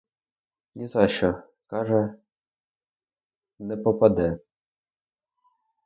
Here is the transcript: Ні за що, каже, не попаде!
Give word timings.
Ні 0.75 0.87
за 0.87 1.07
що, 1.07 1.43
каже, 1.67 2.15
не 3.59 3.77
попаде! 3.77 4.39